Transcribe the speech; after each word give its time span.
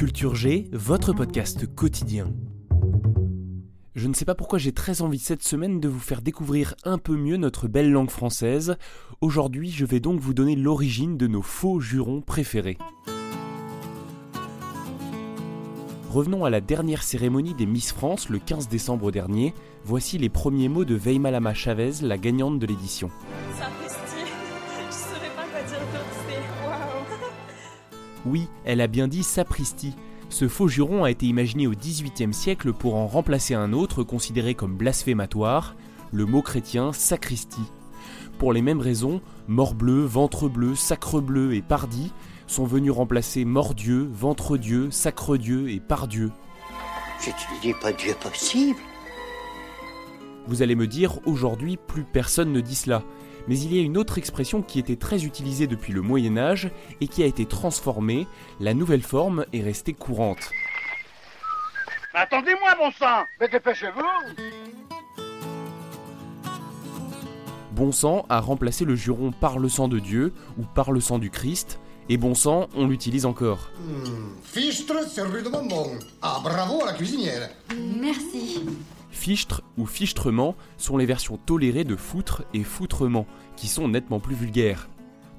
Culture 0.00 0.34
G, 0.34 0.66
votre 0.72 1.12
podcast 1.12 1.66
quotidien. 1.74 2.32
Je 3.94 4.08
ne 4.08 4.14
sais 4.14 4.24
pas 4.24 4.34
pourquoi 4.34 4.58
j'ai 4.58 4.72
très 4.72 5.02
envie 5.02 5.18
cette 5.18 5.42
semaine 5.42 5.78
de 5.78 5.88
vous 5.88 5.98
faire 5.98 6.22
découvrir 6.22 6.74
un 6.84 6.96
peu 6.96 7.14
mieux 7.14 7.36
notre 7.36 7.68
belle 7.68 7.92
langue 7.92 8.08
française. 8.08 8.78
Aujourd'hui, 9.20 9.70
je 9.70 9.84
vais 9.84 10.00
donc 10.00 10.18
vous 10.18 10.32
donner 10.32 10.56
l'origine 10.56 11.18
de 11.18 11.26
nos 11.26 11.42
faux 11.42 11.80
jurons 11.80 12.22
préférés. 12.22 12.78
Revenons 16.08 16.46
à 16.46 16.50
la 16.50 16.62
dernière 16.62 17.02
cérémonie 17.02 17.52
des 17.52 17.66
Miss 17.66 17.92
France 17.92 18.30
le 18.30 18.38
15 18.38 18.70
décembre 18.70 19.12
dernier. 19.12 19.52
Voici 19.84 20.16
les 20.16 20.30
premiers 20.30 20.70
mots 20.70 20.86
de 20.86 20.94
Veimalama 20.94 21.52
Chavez, 21.52 22.00
la 22.00 22.16
gagnante 22.16 22.58
de 22.58 22.66
l'édition. 22.66 23.10
Oui, 28.26 28.48
elle 28.64 28.80
a 28.80 28.86
bien 28.86 29.08
dit 29.08 29.22
sapristi. 29.22 29.94
Ce 30.28 30.46
faux 30.46 30.68
juron 30.68 31.04
a 31.04 31.10
été 31.10 31.26
imaginé 31.26 31.66
au 31.66 31.72
XVIIIe 31.72 32.34
siècle 32.34 32.72
pour 32.72 32.94
en 32.94 33.06
remplacer 33.06 33.54
un 33.54 33.72
autre 33.72 34.02
considéré 34.02 34.54
comme 34.54 34.76
blasphématoire, 34.76 35.74
le 36.12 36.26
mot 36.26 36.42
chrétien 36.42 36.92
sacristie. 36.92 37.70
Pour 38.38 38.52
les 38.52 38.62
mêmes 38.62 38.80
raisons, 38.80 39.20
morbleu, 39.48 40.04
ventre 40.04 40.48
bleu, 40.48 40.74
sacre 40.74 41.20
bleu 41.20 41.54
et 41.54 41.62
pardi 41.62 42.12
sont 42.46 42.64
venus 42.64 42.90
remplacer 42.90 43.44
mordieu, 43.44 44.08
ventre 44.12 44.56
Dieu, 44.56 44.90
sacre 44.90 45.36
Dieu 45.36 45.70
et 45.70 45.78
pardieu. 45.78 46.30
Je 47.20 47.30
te 47.30 47.62
dis 47.62 47.74
pas 47.74 47.92
Dieu 47.92 48.14
possible. 48.20 48.78
Vous 50.46 50.62
allez 50.62 50.74
me 50.74 50.86
dire, 50.86 51.20
aujourd'hui, 51.26 51.76
plus 51.76 52.02
personne 52.02 52.52
ne 52.52 52.60
dit 52.60 52.74
cela. 52.74 53.02
Mais 53.48 53.58
il 53.58 53.74
y 53.74 53.78
a 53.78 53.82
une 53.82 53.96
autre 53.96 54.18
expression 54.18 54.62
qui 54.62 54.78
était 54.78 54.96
très 54.96 55.24
utilisée 55.24 55.66
depuis 55.66 55.92
le 55.92 56.02
Moyen 56.02 56.36
Âge 56.36 56.70
et 57.00 57.08
qui 57.08 57.22
a 57.22 57.26
été 57.26 57.46
transformée. 57.46 58.26
La 58.60 58.74
nouvelle 58.74 59.02
forme 59.02 59.44
est 59.52 59.62
restée 59.62 59.92
courante. 59.94 60.50
Attendez-moi, 62.14 62.74
bon 62.76 62.90
sang 62.90 63.24
Mais 63.40 63.48
dépêchez-vous 63.48 64.00
Bon 67.72 67.92
sang 67.92 68.26
a 68.28 68.40
remplacé 68.40 68.84
le 68.84 68.94
juron 68.94 69.30
par 69.32 69.58
le 69.58 69.68
sang 69.68 69.88
de 69.88 70.00
Dieu 70.00 70.34
ou 70.58 70.64
par 70.74 70.92
le 70.92 71.00
sang 71.00 71.18
du 71.18 71.30
Christ, 71.30 71.80
et 72.10 72.16
bon 72.16 72.34
sang, 72.34 72.68
on 72.74 72.88
l'utilise 72.88 73.24
encore. 73.24 73.70
Fichtre, 74.42 74.96
rue 75.18 75.42
de 75.42 75.48
Bonbon. 75.48 75.98
Ah, 76.20 76.40
bravo 76.42 76.82
à 76.82 76.86
la 76.86 76.92
cuisinière. 76.94 77.48
Merci. 78.00 78.66
Fichtre 79.10 79.62
ou 79.76 79.86
fichtrement 79.86 80.54
sont 80.76 80.96
les 80.96 81.06
versions 81.06 81.36
tolérées 81.36 81.84
de 81.84 81.96
foutre 81.96 82.42
et 82.54 82.62
foutrement, 82.62 83.26
qui 83.56 83.68
sont 83.68 83.88
nettement 83.88 84.20
plus 84.20 84.34
vulgaires. 84.34 84.88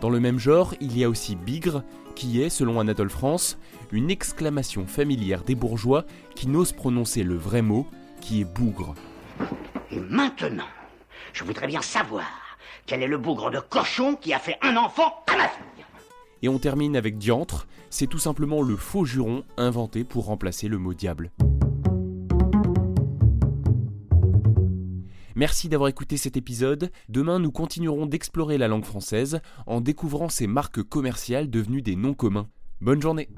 Dans 0.00 0.10
le 0.10 0.20
même 0.20 0.38
genre, 0.38 0.74
il 0.80 0.96
y 0.96 1.04
a 1.04 1.08
aussi 1.08 1.36
bigre, 1.36 1.82
qui 2.14 2.42
est, 2.42 2.50
selon 2.50 2.80
Anatole 2.80 3.10
France, 3.10 3.58
une 3.92 4.10
exclamation 4.10 4.86
familière 4.86 5.42
des 5.42 5.54
bourgeois 5.54 6.04
qui 6.34 6.48
n'osent 6.48 6.72
prononcer 6.72 7.22
le 7.22 7.36
vrai 7.36 7.62
mot, 7.62 7.86
qui 8.20 8.40
est 8.40 8.44
bougre. 8.44 8.94
Et 9.90 10.00
maintenant, 10.00 10.64
je 11.32 11.44
voudrais 11.44 11.66
bien 11.66 11.82
savoir 11.82 12.26
quel 12.86 13.02
est 13.02 13.08
le 13.08 13.18
bougre 13.18 13.50
de 13.50 13.60
cochon 13.60 14.16
qui 14.16 14.32
a 14.32 14.38
fait 14.38 14.56
un 14.62 14.76
enfant 14.76 15.22
à 15.32 15.36
ma 15.36 15.48
fille. 15.48 15.84
Et 16.42 16.48
on 16.48 16.58
termine 16.58 16.96
avec 16.96 17.18
diantre, 17.18 17.66
c'est 17.90 18.06
tout 18.06 18.18
simplement 18.18 18.62
le 18.62 18.76
faux 18.76 19.04
juron 19.04 19.44
inventé 19.56 20.04
pour 20.04 20.26
remplacer 20.26 20.68
le 20.68 20.78
mot 20.78 20.94
diable. 20.94 21.30
Merci 25.36 25.68
d'avoir 25.68 25.88
écouté 25.88 26.16
cet 26.16 26.36
épisode. 26.36 26.90
Demain, 27.08 27.38
nous 27.38 27.52
continuerons 27.52 28.06
d'explorer 28.06 28.58
la 28.58 28.68
langue 28.68 28.84
française 28.84 29.40
en 29.66 29.80
découvrant 29.80 30.28
ses 30.28 30.46
marques 30.46 30.82
commerciales 30.82 31.50
devenues 31.50 31.82
des 31.82 31.96
noms 31.96 32.14
communs. 32.14 32.48
Bonne 32.80 33.02
journée 33.02 33.28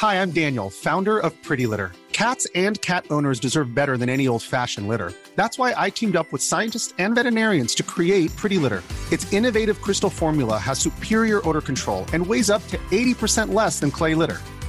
Hi, 0.00 0.20
I'm 0.20 0.32
Daniel, 0.32 0.70
founder 0.70 1.18
of 1.18 1.32
Pretty 1.42 1.66
Litter. 1.66 1.92
Cats 2.12 2.46
and 2.54 2.80
cat 2.82 3.04
owners 3.10 3.40
deserve 3.40 3.74
better 3.74 3.96
than 3.96 4.08
any 4.08 4.28
old-fashioned 4.28 4.86
litter. 4.86 5.12
That's 5.34 5.58
why 5.58 5.74
I 5.76 5.90
teamed 5.90 6.14
up 6.14 6.30
with 6.32 6.42
scientists 6.42 6.94
and 6.98 7.14
veterinarians 7.14 7.74
to 7.76 7.82
create 7.82 8.34
Pretty 8.36 8.58
Litter. 8.58 8.82
Its 9.10 9.30
innovative 9.32 9.80
crystal 9.80 10.10
formula 10.10 10.58
has 10.58 10.78
superior 10.78 11.40
odor 11.48 11.60
control 11.60 12.04
and 12.12 12.24
weighs 12.26 12.50
up 12.50 12.66
to 12.68 12.78
80% 12.90 13.52
less 13.54 13.80
than 13.80 13.90
clay 13.90 14.14
litter. 14.14 14.40